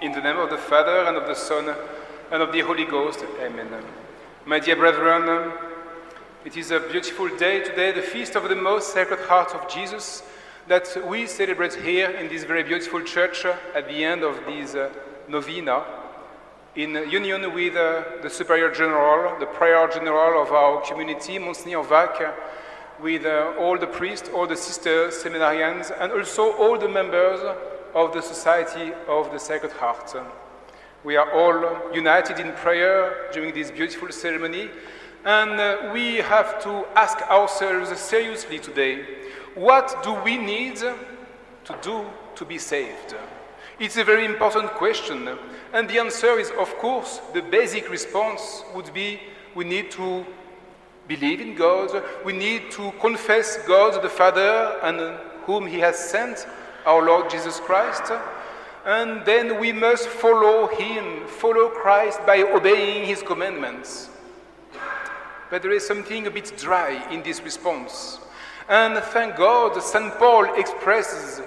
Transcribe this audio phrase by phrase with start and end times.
[0.00, 1.74] In the name of the Father, and of the Son,
[2.30, 3.24] and of the Holy Ghost.
[3.40, 3.66] Amen.
[4.46, 5.52] My dear brethren,
[6.44, 10.22] it is a beautiful day today, the feast of the most sacred heart of Jesus,
[10.68, 14.88] that we celebrate here in this very beautiful church at the end of this uh,
[15.26, 15.82] novena,
[16.76, 22.22] in union with uh, the Superior General, the Prior General of our community, Monsignor Wach,
[23.00, 27.40] with uh, all the priests, all the sisters, seminarians, and also all the members
[27.94, 30.16] of the Society of the Sacred Heart.
[31.04, 34.70] We are all united in prayer during this beautiful ceremony,
[35.24, 39.04] and uh, we have to ask ourselves seriously today
[39.54, 42.06] what do we need to do
[42.36, 43.16] to be saved?
[43.80, 45.28] It's a very important question,
[45.72, 49.20] and the answer is, of course, the basic response would be
[49.54, 50.24] we need to
[51.08, 56.46] believe in God, we need to confess God the Father and whom He has sent,
[56.86, 58.12] our Lord Jesus Christ.
[58.84, 64.10] And then we must follow Him, follow Christ by obeying His commandments.
[65.50, 68.18] But there is something a bit dry in this response.
[68.68, 70.12] And thank God, St.
[70.18, 71.40] Paul expresses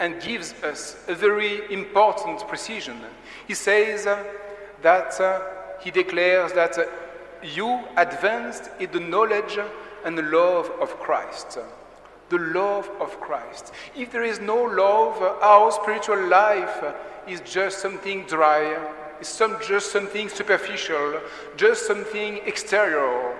[0.00, 2.98] and gives us a very important precision.
[3.46, 4.04] He says
[4.82, 5.40] that uh,
[5.80, 6.76] he declares that
[7.42, 9.58] you advanced in the knowledge
[10.04, 11.58] and the love of Christ.
[12.32, 13.74] The love of Christ.
[13.94, 16.82] If there is no love, our spiritual life
[17.28, 18.74] is just something dry,
[19.20, 21.20] it's some, just something superficial,
[21.58, 23.36] just something exterior.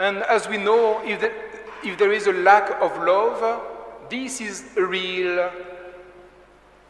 [0.00, 1.32] And as we know, if there,
[1.84, 3.62] if there is a lack of love,
[4.10, 5.52] this is a real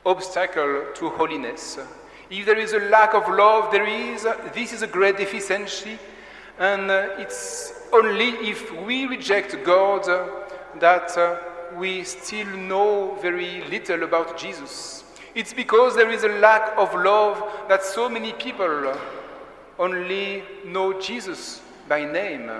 [0.07, 1.79] obstacle to holiness.
[2.31, 5.99] If there is a lack of love, there is, this is a great deficiency,
[6.59, 10.09] and it's only if we reject God
[10.79, 11.37] that uh,
[11.77, 15.05] we still know very little about Jesus.
[15.35, 18.93] It's because there is a lack of love that so many people
[19.79, 22.51] only know Jesus by name.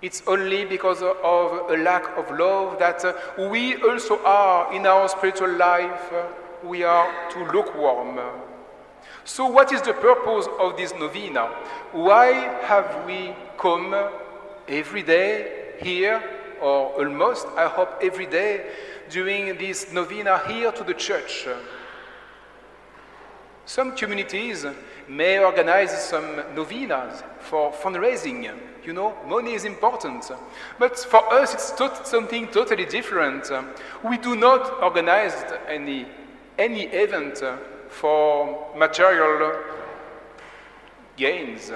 [0.00, 3.14] It's only because of a lack of love that uh,
[3.50, 6.26] we also are in our spiritual life, uh,
[6.64, 8.18] we are too lukewarm.
[9.24, 11.46] So, what is the purpose of this novena?
[11.92, 12.32] Why
[12.64, 13.94] have we come
[14.66, 16.22] every day here,
[16.62, 18.64] or almost, I hope, every day
[19.10, 21.46] during this novena here to the church?
[23.66, 24.66] Some communities
[25.08, 28.50] may organize some novenas for fundraising.
[28.84, 30.30] You know, money is important.
[30.78, 33.50] But for us, it's tot- something totally different.
[34.02, 35.34] We do not organize
[35.68, 36.06] any,
[36.58, 37.42] any event
[37.88, 39.58] for material
[41.16, 41.70] gains,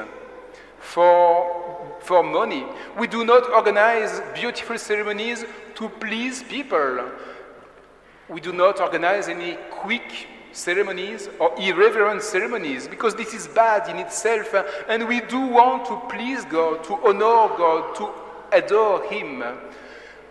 [0.79, 1.56] for,
[2.01, 2.65] for money.
[2.99, 5.45] We do not organize beautiful ceremonies
[5.77, 7.11] to please people.
[8.29, 13.99] We do not organize any quick ceremonies or irreverent ceremonies because this is bad in
[13.99, 14.55] itself
[14.89, 18.11] and we do want to please God, to honor God, to
[18.53, 19.45] adore Him.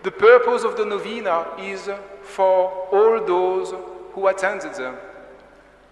[0.04, 1.90] The purpose of the novena is
[2.22, 3.74] for all those
[4.14, 4.74] who attended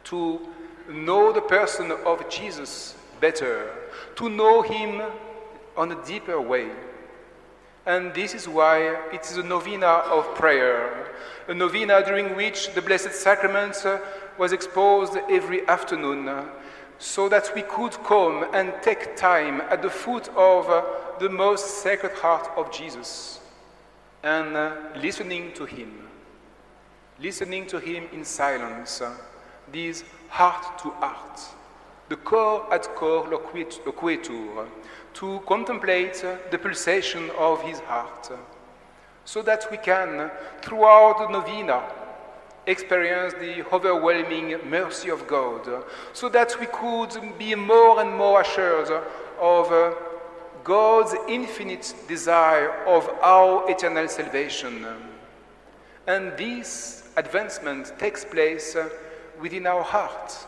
[0.05, 0.39] to
[0.89, 3.71] know the person of Jesus better,
[4.15, 5.01] to know Him
[5.75, 6.69] on a deeper way.
[7.85, 11.13] And this is why it is a novena of prayer,
[11.47, 13.99] a novena during which the Blessed Sacrament uh,
[14.37, 16.45] was exposed every afternoon uh,
[16.97, 20.83] so that we could come and take time at the foot of uh,
[21.19, 23.41] the most sacred heart of Jesus
[24.23, 24.53] and
[25.01, 26.07] listening to Him,
[27.19, 29.01] listening to Him in silence,
[29.69, 31.41] this heart to heart,
[32.13, 34.67] the cor ad cor loquitur,
[35.15, 38.31] to contemplate the pulsation of His heart,
[39.25, 40.29] so that we can,
[40.61, 41.81] throughout the novena,
[42.67, 48.91] experience the overwhelming mercy of God, so that we could be more and more assured
[49.41, 49.95] of uh,
[50.63, 54.85] God's infinite desire of our eternal salvation.
[56.05, 58.87] And this advancement takes place uh,
[59.41, 60.47] within our heart.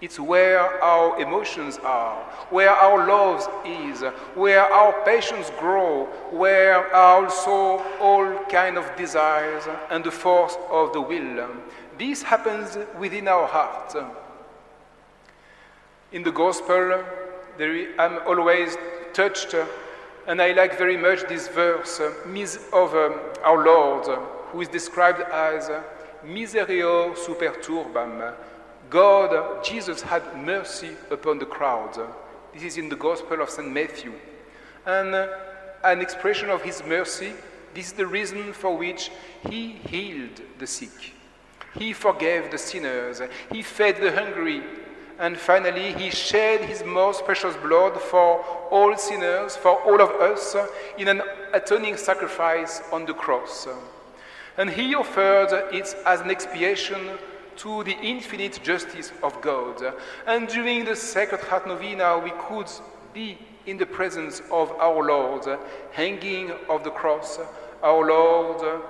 [0.00, 2.14] It's where our emotions are,
[2.50, 4.02] where our love is,
[4.36, 11.00] where our passions grow, where also all kind of desires and the force of the
[11.00, 11.48] will.
[11.98, 13.96] This happens within our heart.
[16.12, 17.04] In the gospel,
[17.98, 18.76] I'm always
[19.12, 19.54] touched,
[20.28, 24.06] and I like very much this verse of um, our Lord,
[24.52, 25.68] who is described as
[26.24, 28.34] Misereor super turbam,
[28.90, 31.98] God, Jesus had mercy upon the crowd.
[32.54, 33.70] This is in the Gospel of St.
[33.70, 34.12] Matthew.
[34.86, 35.28] And uh,
[35.84, 37.32] an expression of his mercy,
[37.74, 39.10] this is the reason for which
[39.48, 41.12] he healed the sick.
[41.78, 43.20] He forgave the sinners.
[43.52, 44.62] He fed the hungry.
[45.18, 50.56] And finally, he shed his most precious blood for all sinners, for all of us,
[50.96, 53.68] in an atoning sacrifice on the cross.
[54.56, 57.18] And he offered it as an expiation
[57.58, 59.94] to the infinite justice of God.
[60.26, 62.70] And during the Sacred Heart Novena, we could
[63.12, 65.46] be in the presence of our Lord,
[65.92, 67.38] hanging of the cross,
[67.82, 68.82] our Lord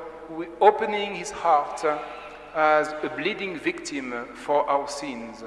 [0.61, 1.85] opening his heart
[2.55, 5.43] as a bleeding victim for our sins.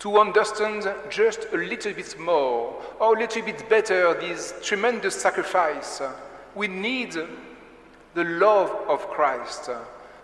[0.00, 6.02] To understand just a little bit more, or a little bit better, this tremendous sacrifice,
[6.54, 7.16] we need
[8.14, 9.70] the love of Christ.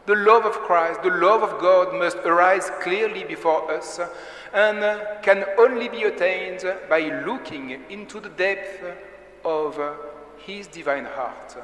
[0.04, 4.00] The love of Christ, the love of God must arise clearly before us
[4.52, 4.80] and
[5.22, 8.82] can only be attained by looking into the depth
[9.44, 9.80] of
[10.38, 11.56] His divine heart,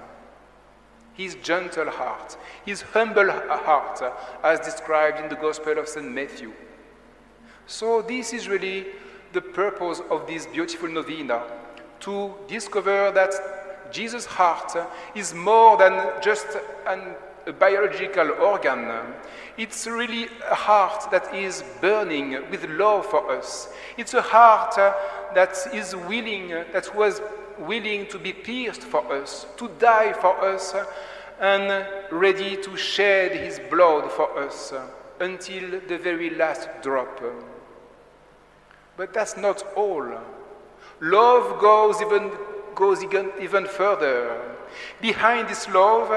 [1.15, 4.01] His gentle heart, His humble heart,
[4.45, 6.09] as described in the Gospel of St.
[6.09, 6.53] Matthew.
[7.67, 8.87] So, this is really
[9.33, 11.43] the purpose of this beautiful novena
[12.01, 13.35] to discover that
[13.93, 14.77] Jesus' heart
[15.15, 16.47] is more than just
[16.87, 17.15] an
[17.49, 18.89] a biological organ.
[19.57, 23.71] It's really a heart that is burning with love for us.
[23.97, 24.77] It's a heart
[25.35, 27.21] that is willing, that was
[27.59, 30.75] willing to be pierced for us, to die for us,
[31.41, 34.73] and ready to shed his blood for us
[35.21, 37.21] until the very last drop.
[38.97, 40.07] But that's not all.
[41.01, 42.31] Love goes even,
[42.75, 44.57] goes even further.
[45.01, 46.11] Behind this love,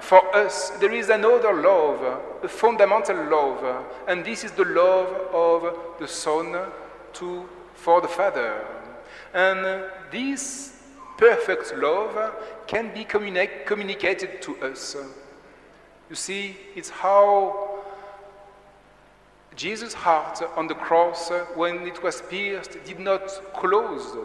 [0.00, 5.98] for us, there is another love, a fundamental love, and this is the love of
[5.98, 6.56] the Son
[7.14, 8.64] to, for the Father.
[9.32, 10.82] And this
[11.16, 12.34] perfect love
[12.66, 14.96] can be communi- communicated to us.
[16.08, 17.82] You see, it's how
[19.54, 24.16] Jesus' heart on the cross, when it was pierced, did not close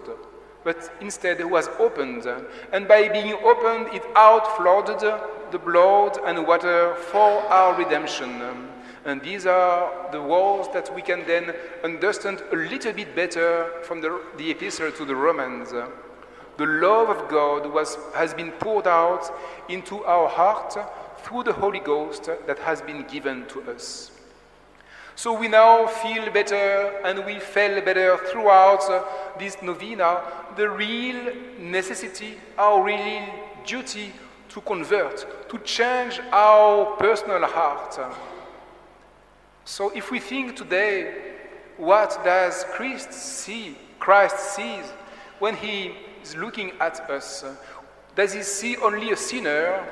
[0.66, 2.26] but instead was opened.
[2.74, 4.88] And by being opened, it outflowed
[5.52, 8.42] the blood and water for our redemption.
[9.06, 11.54] And these are the words that we can then
[11.84, 15.70] understand a little bit better from the, the epistle to the Romans.
[15.70, 19.30] The love of God was, has been poured out
[19.70, 20.76] into our heart
[21.20, 24.12] through the Holy Ghost that has been given to us.
[25.16, 30.22] So we now feel better and we felt better throughout this novena
[30.58, 33.24] the real necessity, our real
[33.66, 34.12] duty
[34.56, 38.00] to convert, to change our personal heart.
[39.66, 41.14] So if we think today,
[41.76, 43.78] what does Christ see?
[44.00, 44.86] Christ sees
[45.40, 45.92] when he
[46.24, 47.44] is looking at us.
[48.16, 49.86] Does he see only a sinner?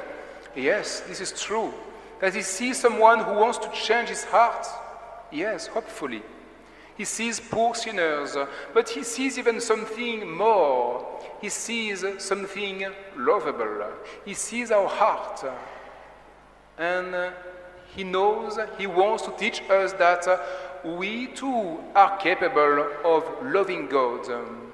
[0.56, 1.74] Yes, this is true.
[2.22, 4.66] Does he see someone who wants to change his heart?
[5.30, 6.24] Yes, hopefully.
[6.98, 8.38] He sees poor sinners,
[8.74, 11.06] but he sees even something more.
[11.42, 12.86] He sees something
[13.18, 13.92] lovable.
[14.26, 15.44] He sees our heart.
[16.78, 17.32] And uh,
[17.96, 20.40] he knows, he wants to teach us that uh,
[20.84, 24.72] we too are capable of loving God um,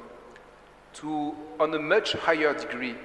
[0.96, 2.96] to, on a much higher degree.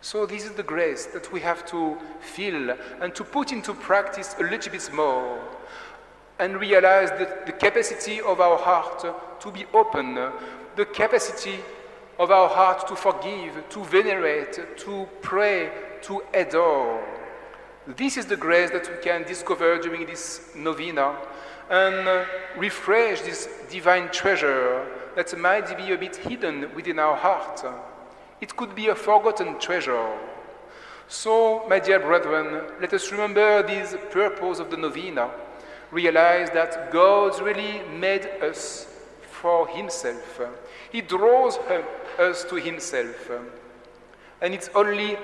[0.00, 4.34] So, this is the grace that we have to feel and to put into practice
[4.40, 5.38] a little bit more
[6.42, 7.10] and realize
[7.46, 9.04] the capacity of our heart
[9.40, 10.14] to be open,
[10.74, 11.56] the capacity
[12.18, 15.70] of our heart to forgive, to venerate, to pray,
[16.02, 17.00] to adore.
[17.86, 21.16] This is the grace that we can discover during this novena
[21.70, 22.26] and
[22.58, 24.84] refresh this divine treasure
[25.14, 27.64] that might be a bit hidden within our heart.
[28.40, 30.18] It could be a forgotten treasure.
[31.06, 35.30] So, my dear brethren, let us remember this purpose of the novena
[35.92, 38.86] realize that God really made us
[39.20, 40.40] for Himself.
[40.90, 41.58] He draws
[42.18, 43.30] us to Himself.
[44.40, 45.16] And it's only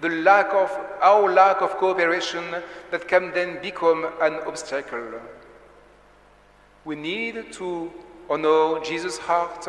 [0.00, 0.70] the lack of
[1.02, 2.44] our lack of cooperation
[2.90, 5.20] that can then become an obstacle.
[6.84, 7.90] We need to
[8.28, 9.66] honor Jesus' heart.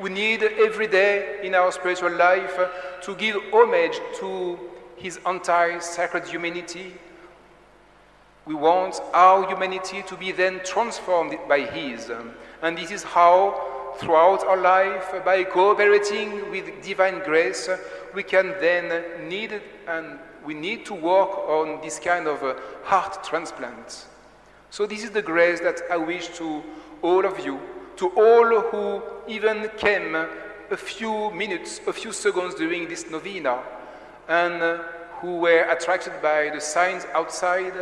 [0.00, 2.58] We need every day in our spiritual life
[3.02, 4.58] to give homage to
[4.96, 6.94] his entire sacred humanity,
[8.48, 12.10] we want our humanity to be then transformed by His.
[12.62, 17.68] And this is how, throughout our life, by cooperating with divine grace,
[18.14, 23.22] we can then need and we need to work on this kind of uh, heart
[23.22, 24.06] transplant.
[24.70, 26.62] So, this is the grace that I wish to
[27.02, 27.60] all of you,
[27.96, 33.58] to all who even came a few minutes, a few seconds during this novena,
[34.26, 34.78] and uh,
[35.20, 37.74] who were attracted by the signs outside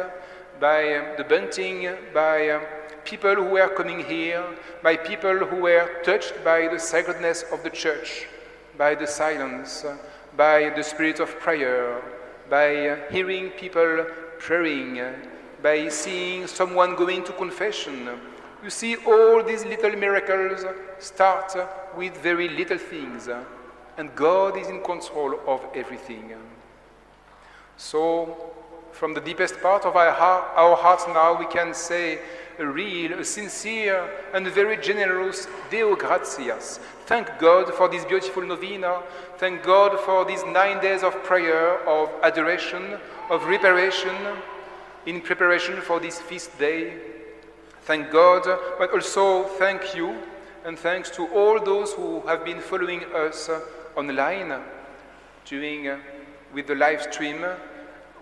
[0.61, 2.61] by uh, the bunting, by uh,
[3.05, 4.45] people who were coming here,
[4.83, 8.27] by people who were touched by the sacredness of the church,
[8.77, 9.97] by the silence, uh,
[10.37, 12.03] by the spirit of prayer,
[12.49, 14.07] by uh, hearing people
[14.39, 15.13] praying, uh,
[15.63, 18.09] by seeing someone going to confession.
[18.63, 20.65] You see, all these little miracles
[20.99, 21.55] start
[21.97, 23.29] with very little things,
[23.97, 26.35] and God is in control of everything.
[27.77, 28.55] So,
[28.99, 32.19] from the deepest part of our, our hearts now, we can say
[32.59, 36.81] a real, a sincere, and very generous Deo gratias.
[37.05, 39.03] Thank God for this beautiful novena.
[39.37, 42.97] Thank God for these nine days of prayer, of adoration,
[43.29, 44.17] of reparation,
[45.05, 46.95] in preparation for this feast day.
[47.83, 48.45] Thank God,
[48.79, 50.17] but also thank you,
[50.65, 53.51] and thanks to all those who have been following us
[53.95, 54.59] online
[55.45, 55.99] during uh,
[56.55, 57.45] with the live stream.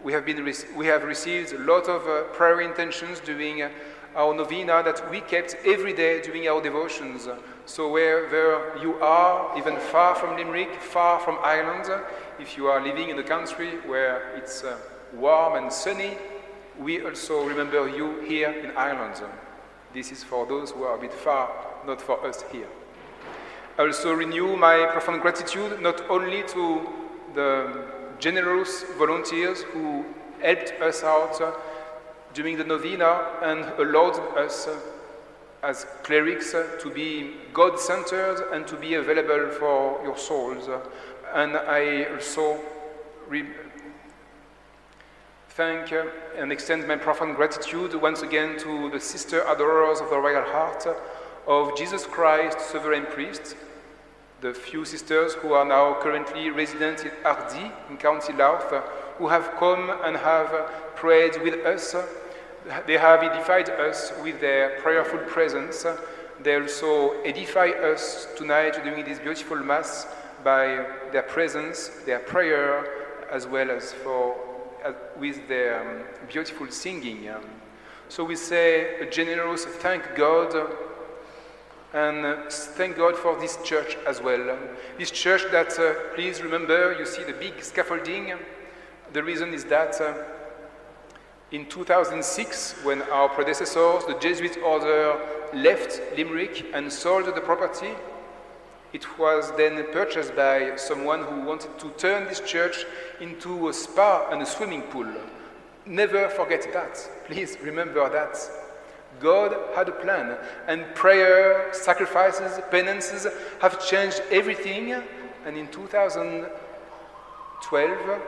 [0.05, 0.45] We have, been
[0.77, 3.71] we have received a lot of uh, prayer intentions during uh,
[4.15, 7.27] our novena that we kept every day during our devotions.
[7.65, 11.91] So, wherever you are, even far from Limerick, far from Ireland,
[12.39, 14.77] if you are living in a country where it's uh,
[15.15, 16.19] warm and sunny,
[16.79, 19.23] we also remember you here in Ireland.
[19.95, 21.49] This is for those who are a bit far,
[21.87, 22.69] not for us here.
[23.79, 26.89] I also renew my profound gratitude not only to
[27.35, 30.05] the generous volunteers who
[30.41, 31.53] helped us out uh,
[32.33, 34.79] during the novena and allowed us uh,
[35.63, 40.69] as clerics uh, to be God centered and to be available for your souls.
[41.33, 42.61] And I also
[45.51, 45.93] thank
[46.37, 50.87] and extend my profound gratitude once again to the sister adorers of the Royal Heart
[51.47, 53.57] of Jesus Christ, Sovereign Priest,
[54.45, 58.71] the few sisters who are now currently resident in Ardee, in County Louth,
[59.17, 60.51] who have come and have
[60.95, 61.97] prayed with us.
[62.87, 65.87] They have edified us with their prayerful presence.
[66.43, 70.07] They also edify us tonight during this beautiful Mass
[70.45, 72.85] by their presence, their prayer,
[73.31, 74.37] as well as for,
[74.85, 77.31] uh, with their um, beautiful singing.
[78.11, 80.53] So we say a generous thank God
[81.95, 84.59] and uh, thank God for this church as well.
[84.99, 88.35] This church that, uh, please remember, you see the big scaffolding.
[89.13, 90.15] The reason is that uh,
[91.53, 95.21] in 2006, when our predecessors, the Jesuit order,
[95.55, 97.93] left Limerick and sold the property,
[98.93, 102.85] it was then purchased by someone who wanted to turn this church
[103.21, 105.07] into a spa and a swimming pool.
[105.87, 107.09] Never forget that.
[107.27, 108.37] Please remember that.
[109.21, 113.27] God had a plan, and prayer, sacrifices, penances
[113.61, 114.93] have changed everything.
[115.45, 118.21] And in 2012,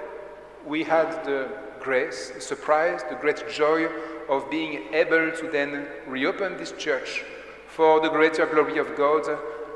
[0.67, 1.49] we had the
[1.81, 3.89] grace, the surprise, the great joy
[4.29, 7.25] of being able to then reopen this church
[7.69, 9.25] for the greater glory of God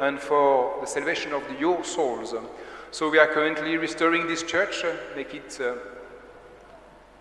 [0.01, 2.35] and for the salvation of your souls.
[2.91, 4.83] So we are currently restoring this church,
[5.15, 5.75] make it uh,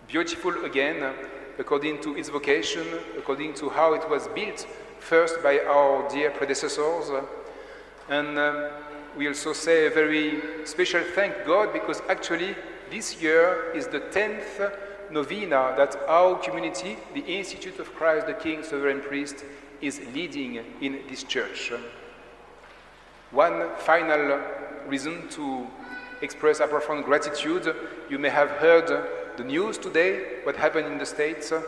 [0.08, 1.14] beautiful again
[1.60, 2.86] according to its vocation,
[3.18, 4.66] according to how it was built,
[4.98, 7.10] first by our dear predecessors.
[8.08, 8.70] And um,
[9.16, 12.56] we also say a very special thank God because actually
[12.90, 14.72] this year is the 10th
[15.10, 19.44] novena that our community, the Institute of Christ the King, Sovereign Priest,
[19.82, 21.72] is leading in this church.
[23.32, 24.40] One final
[24.88, 25.66] reason to
[26.22, 27.74] express our profound gratitude,
[28.08, 31.62] you may have heard the news today, what happened in the States, uh,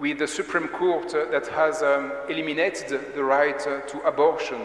[0.00, 4.60] with the Supreme Court uh, that has um, eliminated the right uh, to abortion.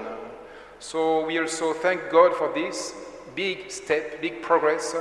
[0.79, 2.95] So we also thank God for this
[3.35, 4.95] big step, big progress.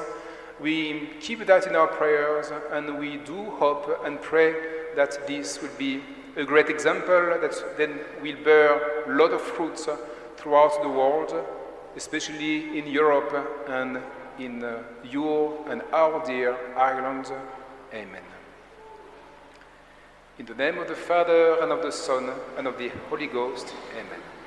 [0.60, 4.52] We keep that in our prayers, and we do hope and pray
[4.94, 6.02] that this will be
[6.36, 9.88] a great example that then will bear a lot of fruits
[10.36, 11.32] throughout the world,
[11.96, 13.32] especially in Europe
[13.66, 13.98] and
[14.38, 14.64] in
[15.04, 17.32] your and our dear Ireland.
[17.92, 18.22] Amen.
[20.38, 23.74] In the name of the Father, and of the Son, and of the Holy Ghost.
[23.94, 24.37] Amen.